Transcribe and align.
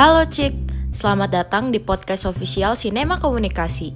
Halo 0.00 0.24
Cik, 0.24 0.56
selamat 0.96 1.28
datang 1.28 1.68
di 1.68 1.76
podcast 1.76 2.24
official 2.24 2.72
Sinema 2.72 3.20
Komunikasi. 3.20 3.92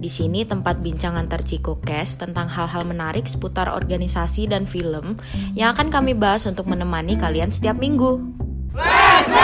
Di 0.00 0.08
sini 0.08 0.48
tempat 0.48 0.80
bincang 0.80 1.12
antar 1.12 1.44
Ciko 1.44 1.76
Cast 1.76 2.24
tentang 2.24 2.48
hal-hal 2.48 2.88
menarik 2.88 3.28
seputar 3.28 3.68
organisasi 3.68 4.48
dan 4.48 4.64
film 4.64 5.20
yang 5.52 5.76
akan 5.76 5.92
kami 5.92 6.16
bahas 6.16 6.48
untuk 6.48 6.64
menemani 6.64 7.20
kalian 7.20 7.52
setiap 7.52 7.76
minggu. 7.76 8.16
Flashback 8.72 9.41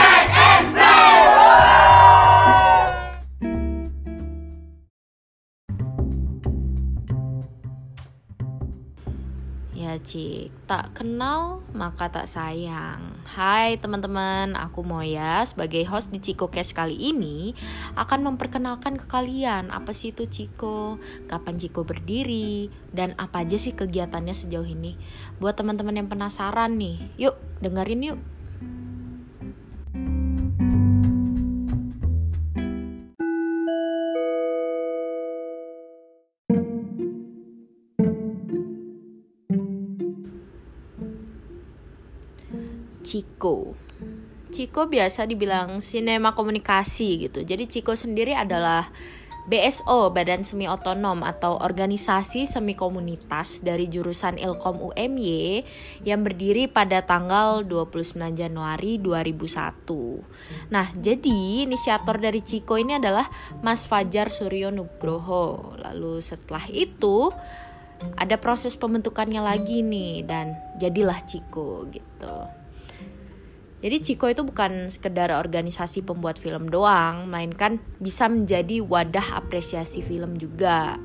Cik, 9.99 10.71
tak 10.71 10.95
kenal 10.95 11.63
maka 11.75 12.09
tak 12.09 12.31
sayang. 12.31 13.19
Hai 13.27 13.77
teman-teman, 13.83 14.55
aku 14.55 14.87
Moya. 14.87 15.43
Sebagai 15.43 15.83
host 15.91 16.15
di 16.15 16.23
Ciko 16.23 16.49
Cast 16.49 16.73
kali 16.73 16.97
ini 16.97 17.53
Akan 17.99 18.25
memperkenalkan 18.25 18.97
ke 18.97 19.05
kalian 19.11 19.75
apa 19.75 19.91
sih 19.93 20.15
itu 20.15 20.25
Ciko, 20.31 20.97
kapan 21.29 21.59
Ciko 21.59 21.85
berdiri 21.85 22.73
Dan 22.89 23.19
apa 23.19 23.43
aja 23.45 23.59
sih 23.59 23.75
kegiatannya 23.75 24.33
sejauh 24.33 24.67
ini. 24.67 24.95
Buat 25.43 25.61
teman-teman 25.61 25.99
yang 25.99 26.09
penasaran 26.09 26.79
nih, 26.79 27.03
yuk 27.19 27.37
dengerin 27.61 28.15
yuk 28.15 28.19
Ciko. 43.09 43.73
Ciko 44.53 44.85
biasa 44.85 45.25
dibilang 45.25 45.81
sinema 45.81 46.37
komunikasi 46.37 47.25
gitu. 47.25 47.41
Jadi 47.41 47.65
Ciko 47.65 47.97
sendiri 47.97 48.37
adalah 48.37 48.85
BSO 49.49 50.13
Badan 50.13 50.45
Semi 50.45 50.69
Otonom 50.69 51.25
atau 51.25 51.57
organisasi 51.57 52.45
semi 52.45 52.77
komunitas 52.77 53.65
dari 53.65 53.89
jurusan 53.89 54.37
Ilkom 54.37 54.93
UMY 54.93 55.65
yang 56.05 56.21
berdiri 56.21 56.69
pada 56.69 57.01
tanggal 57.01 57.65
29 57.65 58.13
Januari 58.37 59.01
2001. 59.01 60.69
Nah, 60.69 60.93
jadi 60.93 61.65
inisiator 61.65 62.21
dari 62.21 62.45
Ciko 62.45 62.77
ini 62.77 63.01
adalah 63.01 63.25
Mas 63.65 63.89
Fajar 63.89 64.29
Suryo 64.29 64.69
Nugroho. 64.69 65.81
Lalu 65.81 66.21
setelah 66.21 66.69
itu 66.69 67.33
ada 68.21 68.37
proses 68.37 68.77
pembentukannya 68.77 69.41
lagi 69.41 69.81
nih 69.81 70.29
dan 70.29 70.61
jadilah 70.77 71.25
Ciko 71.25 71.89
gitu. 71.89 72.68
Jadi 73.79 73.97
Ciko 74.03 74.27
itu 74.27 74.43
bukan 74.43 74.91
sekedar 74.91 75.31
organisasi 75.31 76.03
pembuat 76.03 76.43
film 76.43 76.67
doang, 76.67 77.31
melainkan 77.31 77.79
bisa 78.03 78.27
menjadi 78.27 78.83
wadah 78.83 79.39
apresiasi 79.39 80.03
film 80.03 80.35
juga. 80.35 80.99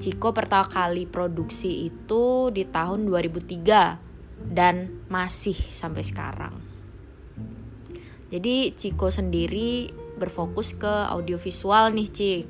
Ciko 0.00 0.32
pertama 0.32 0.64
kali 0.64 1.04
produksi 1.04 1.92
itu 1.92 2.48
di 2.48 2.64
tahun 2.64 3.04
2003 3.04 4.48
dan 4.48 5.04
masih 5.12 5.54
sampai 5.68 6.02
sekarang. 6.02 6.54
Jadi 8.32 8.72
Ciko 8.72 9.12
sendiri 9.12 9.92
berfokus 10.16 10.72
ke 10.72 10.90
audiovisual 11.12 11.92
nih 11.92 12.08
Cik. 12.08 12.46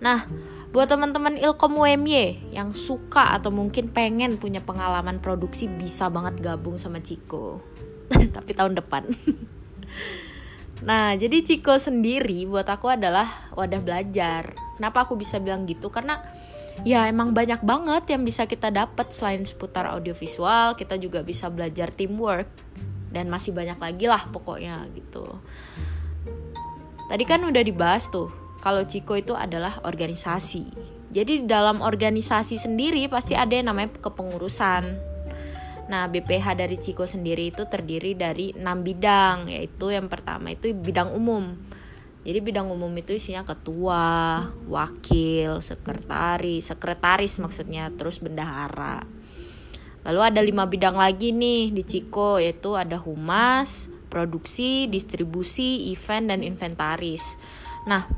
Nah, 0.00 0.26
buat 0.74 0.90
teman-teman 0.90 1.38
Ilkom 1.38 1.78
UMY 1.78 2.50
yang 2.50 2.74
suka 2.74 3.36
atau 3.36 3.54
mungkin 3.54 3.92
pengen 3.94 4.40
punya 4.40 4.58
pengalaman 4.64 5.22
produksi 5.22 5.70
bisa 5.70 6.10
banget 6.10 6.40
gabung 6.40 6.80
sama 6.80 6.98
Ciko. 6.98 7.62
Tapi 8.08 8.50
tahun 8.52 8.76
depan. 8.78 9.08
Nah 10.84 11.16
jadi 11.16 11.40
Ciko 11.40 11.80
sendiri 11.80 12.44
buat 12.44 12.68
aku 12.68 12.92
adalah 12.92 13.48
wadah 13.56 13.80
belajar. 13.80 14.52
Kenapa 14.76 15.08
aku 15.08 15.16
bisa 15.16 15.40
bilang 15.40 15.64
gitu? 15.64 15.88
Karena 15.88 16.20
ya 16.82 17.06
emang 17.06 17.30
banyak 17.30 17.62
banget 17.62 18.10
yang 18.12 18.26
bisa 18.26 18.44
kita 18.50 18.68
dapat 18.74 19.14
selain 19.14 19.46
seputar 19.46 19.86
audiovisual 19.86 20.74
kita 20.74 20.98
juga 20.98 21.22
bisa 21.22 21.46
belajar 21.46 21.94
teamwork 21.94 22.50
dan 23.14 23.30
masih 23.30 23.54
banyak 23.54 23.78
lagi 23.78 24.10
lah 24.10 24.26
pokoknya 24.28 24.90
gitu. 24.92 25.24
Tadi 27.06 27.24
kan 27.24 27.46
udah 27.46 27.62
dibahas 27.62 28.10
tuh 28.10 28.28
kalau 28.58 28.82
Ciko 28.82 29.14
itu 29.14 29.32
adalah 29.38 29.78
organisasi. 29.86 30.66
Jadi 31.14 31.46
dalam 31.46 31.78
organisasi 31.78 32.58
sendiri 32.58 33.06
pasti 33.06 33.38
ada 33.38 33.54
yang 33.54 33.70
namanya 33.70 33.94
kepengurusan 34.02 35.13
Nah, 35.84 36.08
BPH 36.08 36.56
dari 36.56 36.76
Ciko 36.80 37.04
sendiri 37.04 37.52
itu 37.52 37.68
terdiri 37.68 38.16
dari 38.16 38.56
enam 38.56 38.80
bidang, 38.80 39.52
yaitu 39.52 39.92
yang 39.92 40.08
pertama 40.08 40.52
itu 40.52 40.72
bidang 40.72 41.12
umum. 41.12 41.56
Jadi 42.24 42.40
bidang 42.40 42.72
umum 42.72 42.88
itu 42.96 43.12
isinya 43.12 43.44
ketua, 43.44 44.48
wakil, 44.64 45.60
sekretaris, 45.60 46.72
sekretaris 46.72 47.36
maksudnya, 47.36 47.92
terus 47.92 48.16
bendahara. 48.16 49.04
Lalu 50.08 50.20
ada 50.24 50.40
lima 50.40 50.64
bidang 50.64 50.96
lagi 50.96 51.36
nih 51.36 51.68
di 51.68 51.84
Ciko, 51.84 52.40
yaitu 52.40 52.80
ada 52.80 52.96
humas, 52.96 53.92
produksi, 54.08 54.88
distribusi, 54.88 55.92
event, 55.92 56.32
dan 56.32 56.40
inventaris. 56.40 57.36
Nah, 57.84 58.08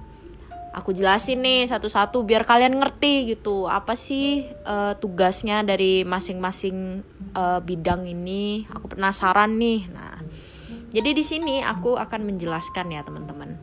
aku 0.77 0.93
jelasin 0.93 1.41
nih 1.41 1.65
satu-satu 1.65 2.21
biar 2.29 2.45
kalian 2.45 2.77
ngerti 2.77 3.33
gitu. 3.33 3.65
Apa 3.65 3.97
sih 3.97 4.45
uh, 4.69 4.93
tugasnya 5.01 5.65
dari 5.65 6.05
masing-masing 6.05 7.01
uh, 7.33 7.65
bidang 7.65 8.05
ini? 8.05 8.69
Aku 8.69 8.93
penasaran 8.93 9.57
nih. 9.57 9.89
Nah 9.89 10.21
jadi 10.93 11.11
di 11.17 11.25
sini 11.25 11.65
aku 11.65 11.97
akan 11.97 12.29
menjelaskan 12.29 12.93
ya 12.93 13.01
teman-teman. 13.03 13.57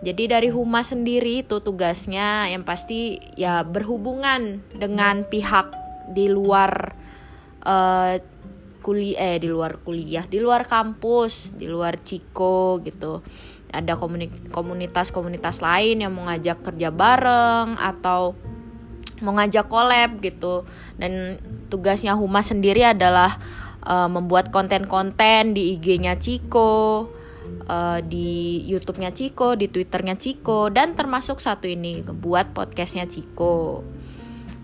Jadi 0.00 0.32
dari 0.32 0.48
humas 0.48 0.96
sendiri 0.96 1.44
itu 1.44 1.60
tugasnya 1.60 2.48
yang 2.48 2.64
pasti 2.64 3.20
ya 3.36 3.66
berhubungan 3.66 4.64
dengan 4.72 5.28
pihak 5.28 5.70
di 6.14 6.32
luar 6.32 6.96
uh, 7.66 8.16
kuliah 8.80 9.36
eh 9.36 9.36
di 9.38 9.48
luar 9.48 9.80
kuliah 9.84 10.24
di 10.26 10.40
luar 10.40 10.66
kampus 10.66 11.54
di 11.54 11.68
luar 11.68 12.00
Ciko 12.00 12.80
gitu 12.82 13.22
ada 13.70 13.94
komunitas-komunitas 14.50 15.62
lain 15.62 16.02
yang 16.02 16.10
mau 16.10 16.26
ngajak 16.26 16.66
kerja 16.66 16.90
bareng 16.90 17.78
atau 17.78 18.34
mau 19.22 19.36
ngajak 19.36 19.70
collab 19.70 20.18
gitu 20.24 20.66
dan 20.98 21.38
tugasnya 21.70 22.18
Humas 22.18 22.50
sendiri 22.50 22.82
adalah 22.82 23.38
uh, 23.86 24.10
membuat 24.10 24.50
konten-konten 24.50 25.54
di 25.54 25.76
IG-nya 25.76 26.18
Ciko 26.18 27.06
uh, 27.70 27.98
di 28.02 28.62
YouTube-nya 28.66 29.14
Ciko, 29.14 29.54
di 29.54 29.70
Twitter-nya 29.70 30.16
Ciko 30.18 30.72
dan 30.72 30.98
termasuk 30.98 31.38
satu 31.38 31.70
ini 31.70 32.02
buat 32.02 32.50
podcastnya 32.50 33.06
Ciko. 33.06 33.86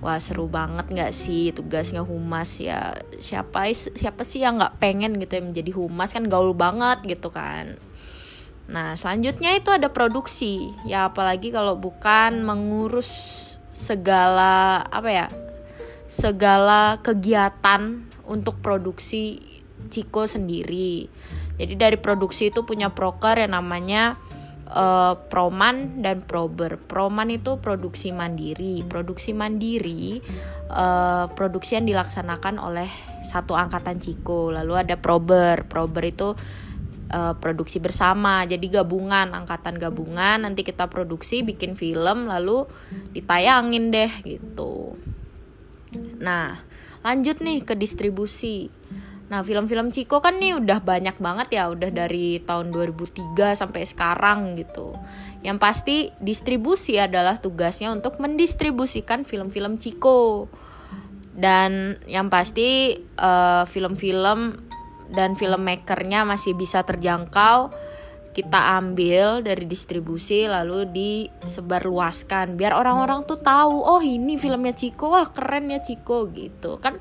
Wah 0.05 0.21
seru 0.21 0.45
banget 0.47 0.93
nggak 0.93 1.13
sih 1.13 1.57
tugasnya 1.57 2.05
humas 2.05 2.61
ya 2.61 3.01
siapa 3.17 3.73
siapa 3.73 4.23
sih 4.23 4.45
yang 4.45 4.61
nggak 4.61 4.77
pengen 4.77 5.17
gitu 5.17 5.41
ya 5.41 5.43
menjadi 5.43 5.73
humas 5.73 6.13
kan 6.13 6.29
gaul 6.29 6.53
banget 6.53 7.01
gitu 7.09 7.33
kan 7.33 7.81
Nah, 8.67 8.99
selanjutnya 8.99 9.55
itu 9.55 9.71
ada 9.71 9.87
produksi. 9.95 10.75
Ya 10.83 11.07
apalagi 11.07 11.55
kalau 11.55 11.79
bukan 11.79 12.43
mengurus 12.43 13.07
segala 13.71 14.83
apa 14.91 15.11
ya? 15.11 15.29
segala 16.07 17.03
kegiatan 17.03 18.07
untuk 18.31 18.63
produksi 18.63 19.43
Ciko 19.91 20.27
sendiri. 20.27 21.11
Jadi 21.59 21.75
dari 21.75 21.99
produksi 21.99 22.55
itu 22.55 22.63
punya 22.63 22.91
proker 22.91 23.43
yang 23.43 23.59
namanya 23.59 24.19
uh, 24.71 25.15
Proman 25.31 26.03
dan 26.03 26.23
Prober. 26.23 26.79
Proman 26.79 27.31
itu 27.31 27.59
produksi 27.59 28.11
mandiri. 28.11 28.83
Produksi 28.87 29.33
mandiri 29.33 30.23
uh, 30.71 31.31
produksi 31.35 31.79
yang 31.79 31.87
dilaksanakan 31.87 32.59
oleh 32.59 32.91
satu 33.23 33.55
angkatan 33.55 34.03
Ciko. 34.03 34.51
Lalu 34.55 34.75
ada 34.87 34.99
Prober. 34.99 35.67
Prober 35.67 36.03
itu 36.07 36.35
uh, 37.13 37.35
produksi 37.39 37.79
bersama 37.79 38.47
jadi 38.49 38.83
gabungan 38.83 39.35
angkatan 39.35 39.79
gabungan 39.79 40.43
nanti 40.43 40.67
kita 40.67 40.91
produksi 40.91 41.47
bikin 41.47 41.79
film 41.79 42.27
lalu 42.27 42.67
ditayangin 43.15 43.95
deh 43.95 44.13
gitu 44.27 44.99
nah 46.19 46.59
lanjut 47.07 47.39
nih 47.39 47.63
ke 47.63 47.79
distribusi 47.79 48.73
Nah, 49.27 49.43
film-film 49.43 49.91
Ciko 49.91 50.23
kan 50.23 50.39
nih 50.39 50.55
udah 50.55 50.79
banyak 50.79 51.19
banget 51.19 51.59
ya, 51.59 51.67
udah 51.67 51.91
dari 51.91 52.39
tahun 52.47 52.71
2003 52.71 53.59
sampai 53.59 53.83
sekarang 53.83 54.55
gitu. 54.55 54.95
Yang 55.43 55.59
pasti 55.59 55.97
distribusi 56.23 56.95
adalah 57.03 57.43
tugasnya 57.43 57.91
untuk 57.91 58.23
mendistribusikan 58.23 59.27
film-film 59.27 59.83
Ciko. 59.83 60.47
Dan 61.37 62.01
yang 62.07 62.31
pasti 62.31 62.97
uh, 63.19 63.67
film-film 63.67 64.63
dan 65.11 65.35
filmmakernya 65.35 66.23
masih 66.23 66.55
bisa 66.55 66.83
terjangkau 66.87 67.71
kita 68.37 68.77
ambil 68.77 69.41
dari 69.41 69.65
distribusi 69.65 70.45
lalu 70.45 70.85
disebarluaskan 70.93 72.61
biar 72.61 72.77
orang-orang 72.77 73.25
tuh 73.25 73.41
tahu 73.41 73.81
oh 73.81 74.05
ini 74.05 74.37
filmnya 74.37 74.77
Ciko 74.77 75.17
wah 75.17 75.33
keren 75.33 75.73
ya 75.73 75.81
Ciko 75.81 76.29
gitu 76.37 76.77
kan 76.77 77.01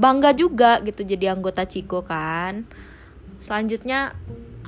bangga 0.00 0.32
juga 0.32 0.80
gitu 0.80 1.04
jadi 1.04 1.36
anggota 1.36 1.68
Ciko 1.68 2.00
kan 2.08 2.64
selanjutnya 3.44 4.16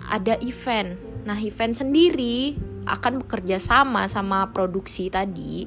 ada 0.09 0.37
event. 0.45 0.99
Nah, 1.25 1.39
event 1.41 1.73
sendiri 1.73 2.59
akan 2.85 3.25
bekerja 3.25 3.57
sama 3.57 4.05
sama 4.11 4.53
produksi 4.53 5.09
tadi 5.09 5.65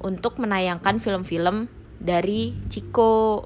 untuk 0.00 0.40
menayangkan 0.40 0.96
film-film 0.96 1.68
dari 2.00 2.56
Ciko. 2.72 3.44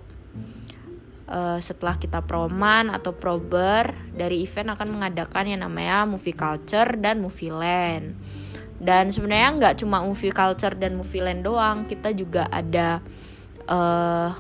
Uh, 1.31 1.63
setelah 1.63 1.95
kita 1.95 2.27
proman 2.27 2.91
atau 2.91 3.15
prober 3.15 3.95
dari 4.11 4.43
event 4.43 4.75
akan 4.75 4.99
mengadakan 4.99 5.47
yang 5.47 5.63
namanya 5.63 6.03
movie 6.03 6.35
culture 6.35 6.99
dan 6.99 7.23
movie 7.23 7.55
land 7.55 8.19
dan 8.83 9.15
sebenarnya 9.15 9.55
nggak 9.55 9.75
cuma 9.79 10.03
movie 10.03 10.35
culture 10.35 10.75
dan 10.75 10.99
movie 10.99 11.23
land 11.23 11.47
doang 11.47 11.87
kita 11.87 12.11
juga 12.11 12.51
ada 12.51 12.99
uh, 13.71 14.35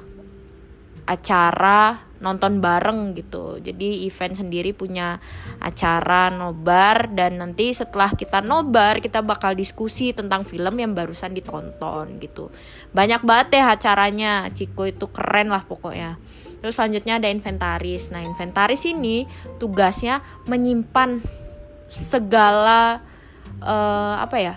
acara 1.07 2.11
nonton 2.21 2.61
bareng 2.61 3.17
gitu. 3.17 3.59
Jadi 3.59 4.05
event 4.05 4.37
sendiri 4.37 4.77
punya 4.77 5.19
acara 5.59 6.29
nobar 6.29 7.11
dan 7.11 7.41
nanti 7.41 7.73
setelah 7.73 8.13
kita 8.13 8.45
nobar 8.45 9.01
kita 9.01 9.25
bakal 9.25 9.57
diskusi 9.57 10.13
tentang 10.13 10.45
film 10.45 10.77
yang 10.79 10.93
barusan 10.93 11.33
ditonton 11.33 12.21
gitu. 12.21 12.53
Banyak 12.93 13.25
banget 13.25 13.47
deh 13.57 13.65
acaranya. 13.65 14.47
Ciko 14.53 14.85
itu 14.87 15.09
keren 15.09 15.49
lah 15.49 15.65
pokoknya. 15.65 16.21
Terus 16.61 16.77
selanjutnya 16.77 17.17
ada 17.17 17.29
inventaris. 17.33 18.13
Nah, 18.13 18.21
inventaris 18.25 18.85
ini 18.85 19.25
tugasnya 19.57 20.21
menyimpan 20.45 21.25
segala 21.89 23.01
uh, 23.65 24.15
apa 24.21 24.37
ya? 24.39 24.55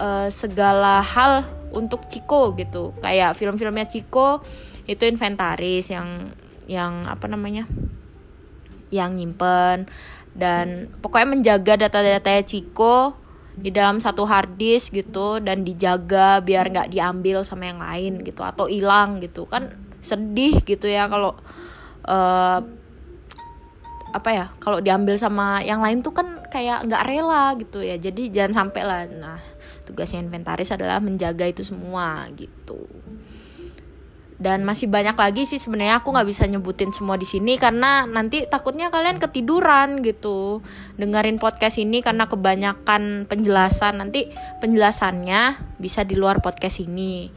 Uh, 0.00 0.32
segala 0.32 1.04
hal 1.04 1.44
untuk 1.74 2.06
Ciko 2.08 2.54
gitu. 2.56 2.96
Kayak 3.02 3.36
film-filmnya 3.36 3.86
Ciko 3.90 4.40
itu 4.88 5.06
inventaris 5.06 5.92
yang 5.92 6.32
yang 6.70 7.06
apa 7.06 7.26
namanya 7.26 7.66
yang 8.90 9.14
nyimpen 9.14 9.90
dan 10.34 10.90
pokoknya 11.02 11.28
menjaga 11.30 11.74
data-data 11.86 12.42
Ciko 12.46 13.18
di 13.58 13.74
dalam 13.74 13.98
satu 13.98 14.24
hard 14.24 14.56
disk 14.56 14.94
gitu 14.94 15.42
dan 15.42 15.66
dijaga 15.66 16.38
biar 16.40 16.70
nggak 16.70 16.90
diambil 16.94 17.42
sama 17.42 17.68
yang 17.68 17.82
lain 17.82 18.22
gitu 18.22 18.46
atau 18.46 18.70
hilang 18.70 19.18
gitu 19.18 19.44
kan 19.44 19.74
sedih 20.00 20.60
gitu 20.64 20.88
ya 20.88 21.06
kalau 21.06 21.36
uh, 22.08 22.60
apa 24.10 24.30
ya 24.34 24.46
kalau 24.58 24.82
diambil 24.82 25.14
sama 25.14 25.62
yang 25.62 25.78
lain 25.78 26.02
tuh 26.02 26.10
kan 26.10 26.42
kayak 26.50 26.82
nggak 26.86 27.06
rela 27.06 27.54
gitu 27.56 27.80
ya. 27.80 27.96
Jadi 27.96 28.34
jangan 28.34 28.66
sampai 28.66 28.82
lah. 28.82 29.00
Nah 29.06 29.38
tugasnya 29.86 30.22
inventaris 30.22 30.74
adalah 30.74 30.98
menjaga 30.98 31.46
itu 31.46 31.62
semua 31.62 32.26
gitu. 32.34 32.86
Dan 34.40 34.64
masih 34.64 34.88
banyak 34.88 35.20
lagi 35.20 35.44
sih 35.44 35.60
sebenarnya 35.60 36.00
aku 36.00 36.16
nggak 36.16 36.24
bisa 36.24 36.48
nyebutin 36.48 36.96
semua 36.96 37.20
di 37.20 37.28
sini 37.28 37.60
karena 37.60 38.08
nanti 38.08 38.48
takutnya 38.48 38.88
kalian 38.88 39.20
ketiduran 39.20 40.00
gitu. 40.00 40.64
Dengerin 40.96 41.36
podcast 41.36 41.76
ini 41.76 42.00
karena 42.00 42.24
kebanyakan 42.24 43.28
penjelasan. 43.28 44.00
Nanti 44.00 44.32
penjelasannya 44.64 45.76
bisa 45.76 46.08
di 46.08 46.16
luar 46.16 46.40
podcast 46.40 46.80
ini. 46.80 47.28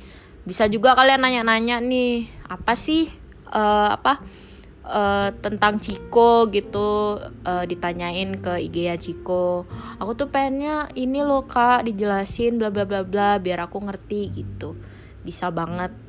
Bisa 0.47 0.71
juga 0.71 0.95
kalian 0.95 1.27
nanya-nanya 1.27 1.83
nih 1.83 2.32
apa 2.53 2.73
sih 2.77 3.09
uh, 3.49 3.89
apa 3.97 4.21
uh, 4.85 5.29
tentang 5.41 5.81
Ciko 5.81 6.47
gitu 6.53 7.17
uh, 7.21 7.65
ditanyain 7.65 8.37
ke 8.37 8.61
IG 8.61 8.77
ya 8.89 8.95
Ciko 9.01 9.65
aku 9.97 10.11
tuh 10.13 10.27
pengennya 10.29 10.91
ini 10.93 11.25
loh 11.25 11.49
kak 11.49 11.89
dijelasin 11.89 12.61
bla 12.61 12.69
bla 12.69 12.85
bla 12.85 13.01
bla 13.01 13.41
biar 13.41 13.65
aku 13.65 13.81
ngerti 13.81 14.29
gitu 14.37 14.77
bisa 15.25 15.49
banget 15.49 16.03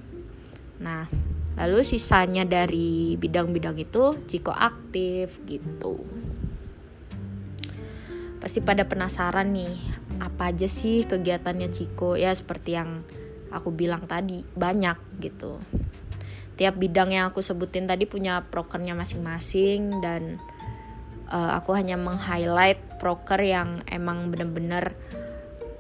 Nah, 0.83 1.07
lalu 1.55 1.87
sisanya 1.87 2.43
dari 2.43 3.15
bidang-bidang 3.15 3.79
itu 3.79 4.19
Ciko 4.27 4.51
aktif 4.51 5.39
gitu. 5.47 6.03
Pasti 8.43 8.61
pada 8.61 8.85
penasaran 8.85 9.55
nih, 9.55 9.73
apa 10.21 10.53
aja 10.53 10.67
sih 10.69 11.07
kegiatannya 11.07 11.71
Ciko? 11.71 12.19
Ya 12.19 12.35
seperti 12.35 12.77
yang 12.77 13.07
aku 13.55 13.71
bilang 13.71 14.05
tadi, 14.05 14.43
banyak 14.59 14.99
gitu. 15.23 15.63
Tiap 16.55 16.79
bidang 16.79 17.11
yang 17.11 17.31
aku 17.31 17.43
sebutin 17.43 17.91
tadi 17.91 18.07
punya 18.07 18.47
prokernya 18.47 18.95
masing-masing 18.95 19.99
dan 19.99 20.39
uh, 21.31 21.59
aku 21.59 21.75
hanya 21.75 21.99
meng-highlight 21.99 23.01
proker 23.03 23.43
yang 23.43 23.83
emang 23.91 24.31
bener-bener 24.31 24.95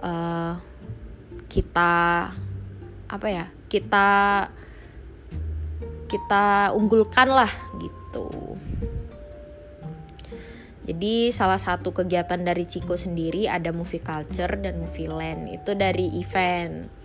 uh, 0.02 0.58
kita 1.46 2.30
apa 3.06 3.26
ya 3.30 3.46
kita 3.70 4.08
kita 6.10 6.74
unggulkan 6.74 7.30
lah 7.30 7.50
gitu. 7.78 8.54
Jadi 10.84 11.32
salah 11.32 11.56
satu 11.56 11.96
kegiatan 11.96 12.44
dari 12.44 12.68
Ciko 12.68 12.92
sendiri 12.92 13.48
ada 13.48 13.72
movie 13.72 14.04
culture 14.04 14.52
dan 14.60 14.84
movie 14.84 15.08
land 15.08 15.48
itu 15.48 15.72
dari 15.72 16.12
event. 16.20 17.03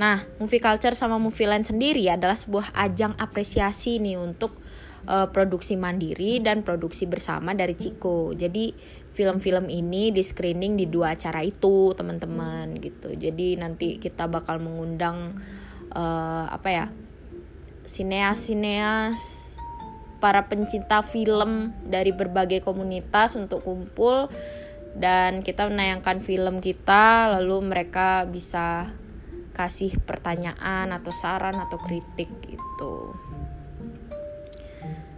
Nah, 0.00 0.24
movie 0.40 0.62
culture 0.62 0.96
sama 0.96 1.20
movie 1.20 1.44
land 1.44 1.68
sendiri 1.68 2.08
adalah 2.08 2.36
sebuah 2.36 2.72
ajang 2.72 3.12
apresiasi 3.20 4.00
nih 4.00 4.16
untuk 4.16 4.56
uh, 5.04 5.28
produksi 5.28 5.76
mandiri 5.76 6.40
dan 6.40 6.64
produksi 6.64 7.04
bersama 7.04 7.52
dari 7.52 7.76
Ciko. 7.76 8.32
Jadi 8.32 8.72
film-film 9.12 9.68
ini 9.68 10.08
di 10.08 10.24
screening 10.24 10.80
di 10.80 10.88
dua 10.88 11.12
acara 11.12 11.44
itu, 11.44 11.92
teman-teman 11.92 12.72
gitu. 12.80 13.12
Jadi 13.12 13.60
nanti 13.60 14.00
kita 14.00 14.24
bakal 14.32 14.64
mengundang 14.64 15.36
uh, 15.92 16.48
apa 16.48 16.70
ya? 16.72 16.86
sineas-sineas 17.82 19.52
para 20.22 20.46
pencinta 20.46 21.02
film 21.02 21.74
dari 21.82 22.14
berbagai 22.14 22.62
komunitas 22.62 23.34
untuk 23.34 23.66
kumpul 23.66 24.30
dan 24.94 25.42
kita 25.42 25.66
menayangkan 25.66 26.22
film 26.22 26.62
kita 26.62 27.26
lalu 27.36 27.58
mereka 27.74 28.22
bisa 28.30 28.94
kasih 29.52 29.94
pertanyaan 30.02 30.90
atau 30.90 31.12
saran 31.12 31.60
atau 31.60 31.78
kritik 31.78 32.28
gitu. 32.44 33.14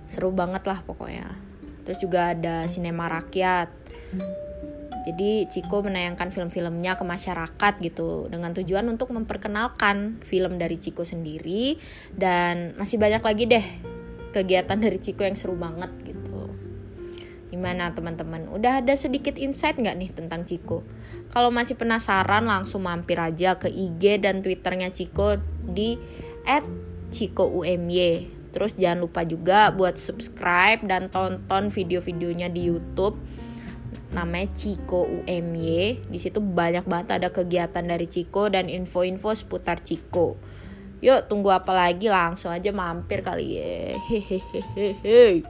Seru 0.05 0.35
banget 0.35 0.67
lah 0.69 0.85
pokoknya. 0.85 1.31
Terus 1.87 1.99
juga 2.03 2.35
ada 2.37 2.67
sinema 2.69 3.09
rakyat. 3.09 3.71
Jadi 5.05 5.45
Ciko 5.53 5.85
menayangkan 5.85 6.33
film-filmnya 6.33 6.97
ke 6.97 7.05
masyarakat 7.05 7.73
gitu 7.85 8.25
dengan 8.33 8.57
tujuan 8.57 8.89
untuk 8.89 9.13
memperkenalkan 9.13 10.17
film 10.25 10.57
dari 10.57 10.81
Ciko 10.81 11.05
sendiri. 11.05 11.77
Dan 12.09 12.73
masih 12.81 12.97
banyak 12.97 13.21
lagi 13.21 13.45
deh 13.45 13.67
kegiatan 14.33 14.81
dari 14.81 14.97
Ciko 14.97 15.29
yang 15.29 15.37
seru 15.37 15.55
banget 15.61 15.93
gitu. 16.09 16.24
Gimana 17.65 17.97
teman-teman? 17.97 18.45
Udah 18.53 18.85
ada 18.85 18.93
sedikit 18.93 19.41
insight 19.41 19.81
nggak 19.81 19.97
nih 19.97 20.13
tentang 20.13 20.45
Ciko? 20.45 20.85
Kalau 21.33 21.49
masih 21.49 21.81
penasaran 21.81 22.45
langsung 22.45 22.85
mampir 22.85 23.17
aja 23.17 23.57
ke 23.57 23.73
IG 23.73 24.21
dan 24.21 24.45
Twitternya 24.45 24.93
Ciko 24.93 25.41
di 25.65 25.97
@cikoumy. 27.09 28.29
Terus 28.53 28.77
jangan 28.77 29.09
lupa 29.09 29.25
juga 29.25 29.73
buat 29.73 29.97
subscribe 29.97 30.85
dan 30.85 31.09
tonton 31.09 31.73
video-videonya 31.73 32.53
di 32.53 32.69
YouTube 32.69 33.17
namanya 34.13 34.53
Ciko 34.53 35.09
UMY. 35.25 36.05
Di 36.05 36.19
situ 36.21 36.45
banyak 36.45 36.85
banget 36.85 37.17
ada 37.17 37.33
kegiatan 37.33 37.81
dari 37.81 38.05
Ciko 38.05 38.53
dan 38.53 38.69
info-info 38.69 39.33
seputar 39.33 39.81
Ciko. 39.81 40.37
Yuk 41.01 41.33
tunggu 41.33 41.49
apa 41.49 41.73
lagi 41.73 42.13
langsung 42.13 42.53
aja 42.53 42.69
mampir 42.77 43.25
kali 43.25 43.57
ya. 43.57 43.97
Hehehe. 44.05 45.41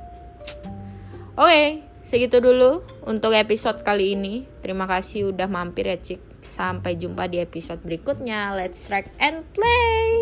Oke, 1.35 1.83
segitu 2.07 2.39
dulu 2.39 2.87
untuk 3.03 3.35
episode 3.35 3.83
kali 3.83 4.15
ini. 4.15 4.47
Terima 4.63 4.87
kasih 4.87 5.35
udah 5.35 5.51
mampir 5.51 5.91
ya 5.91 5.99
Cik. 5.99 6.45
Sampai 6.45 6.95
jumpa 6.95 7.27
di 7.27 7.43
episode 7.43 7.83
berikutnya. 7.83 8.55
Let's 8.55 8.87
track 8.87 9.11
and 9.19 9.43
play. 9.57 10.14